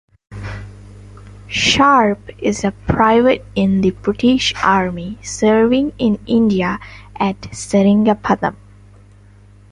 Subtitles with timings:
[1.47, 6.79] Sharpe is a private in the British army serving in India
[7.15, 8.55] at Seringapatam.